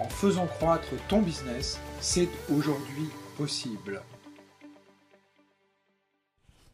[0.00, 4.02] en faisant croître ton business, c'est aujourd'hui possible.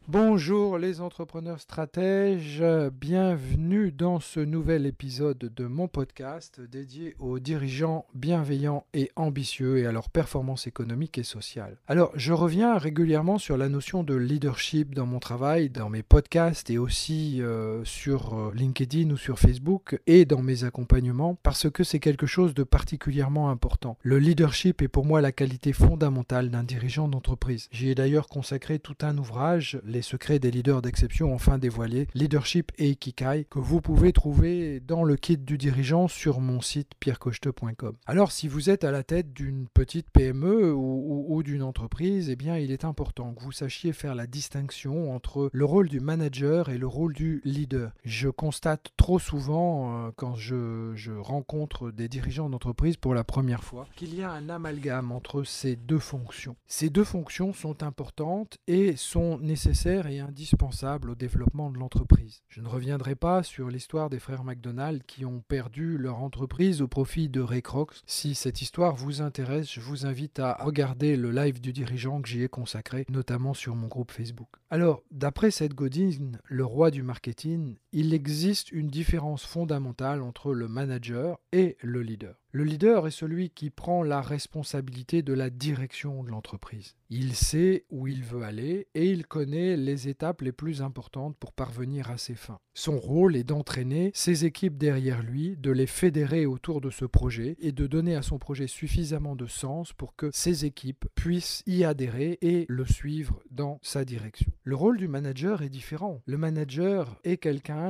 [0.09, 8.05] Bonjour les entrepreneurs stratèges, bienvenue dans ce nouvel épisode de mon podcast dédié aux dirigeants
[8.13, 11.75] bienveillants et ambitieux et à leur performance économique et sociale.
[11.89, 16.69] Alors je reviens régulièrement sur la notion de leadership dans mon travail, dans mes podcasts
[16.69, 21.83] et aussi euh, sur euh, LinkedIn ou sur Facebook et dans mes accompagnements parce que
[21.83, 23.97] c'est quelque chose de particulièrement important.
[24.03, 27.67] Le leadership est pour moi la qualité fondamentale d'un dirigeant d'entreprise.
[27.73, 32.89] J'y ai d'ailleurs consacré tout un ouvrage, secrets des leaders d'exception enfin dévoilés, Leadership et
[32.89, 37.95] Ikikai, que vous pouvez trouver dans le kit du dirigeant sur mon site pierrecochete.com.
[38.05, 42.57] Alors si vous êtes à la tête d'une petite PME ou, d'une entreprise, eh bien
[42.57, 46.77] il est important que vous sachiez faire la distinction entre le rôle du manager et
[46.77, 47.91] le rôle du leader.
[48.03, 53.87] Je constate trop souvent euh, quand je rencontre des dirigeants d'entreprise pour la première fois
[53.95, 56.55] qu'il y a un amalgame entre ces deux fonctions.
[56.67, 62.41] Ces deux fonctions sont importantes et sont nécessaires et indispensable au développement de l'entreprise.
[62.49, 66.89] Je ne reviendrai pas sur l'histoire des frères McDonald qui ont perdu leur entreprise au
[66.89, 67.93] profit de Ray Kroc.
[68.05, 72.27] Si cette histoire vous intéresse, je vous invite à regarder le live du dirigeant que
[72.27, 74.49] j'y ai consacré, notamment sur mon groupe Facebook.
[74.69, 80.67] Alors, d'après Seth Godin, le roi du marketing, il existe une différence fondamentale entre le
[80.67, 82.35] manager et le leader.
[82.51, 86.95] Le leader est celui qui prend la responsabilité de la direction de l'entreprise.
[87.09, 91.53] Il sait où il veut aller et il connaît les étapes les plus importantes pour
[91.53, 92.59] parvenir à ses fins.
[92.73, 97.55] Son rôle est d'entraîner ses équipes derrière lui, de les fédérer autour de ce projet
[97.59, 101.83] et de donner à son projet suffisamment de sens pour que ses équipes puissent y
[101.83, 104.51] adhérer et le suivre dans sa direction.
[104.63, 106.21] Le rôle du manager est différent.
[106.25, 107.37] Le manager est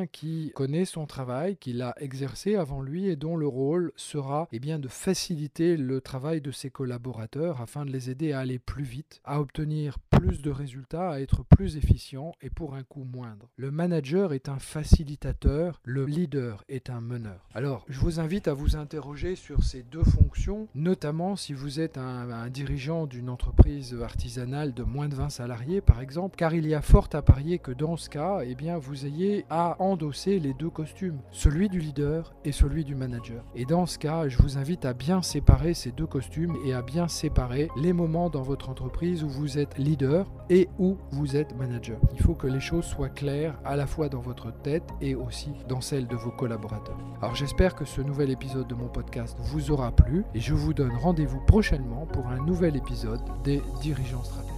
[0.05, 4.59] qui connaît son travail, qui l'a exercé avant lui et dont le rôle sera eh
[4.59, 8.83] bien, de faciliter le travail de ses collaborateurs afin de les aider à aller plus
[8.83, 13.49] vite, à obtenir plus de résultats, à être plus efficient et pour un coût moindre.
[13.55, 17.47] Le manager est un facilitateur, le leader est un meneur.
[17.53, 21.97] Alors, je vous invite à vous interroger sur ces deux fonctions, notamment si vous êtes
[21.97, 26.67] un, un dirigeant d'une entreprise artisanale de moins de 20 salariés, par exemple, car il
[26.67, 30.39] y a fort à parier que dans ce cas, eh bien, vous ayez à endosser
[30.39, 33.43] les deux costumes, celui du leader et celui du manager.
[33.55, 36.81] Et dans ce cas, je vous invite à bien séparer ces deux costumes et à
[36.81, 41.55] bien séparer les moments dans votre entreprise où vous êtes leader et où vous êtes
[41.57, 41.99] manager.
[42.13, 45.51] Il faut que les choses soient claires à la fois dans votre tête et aussi
[45.67, 46.97] dans celle de vos collaborateurs.
[47.21, 50.73] Alors j'espère que ce nouvel épisode de mon podcast vous aura plu et je vous
[50.73, 54.56] donne rendez-vous prochainement pour un nouvel épisode des dirigeants stratégiques.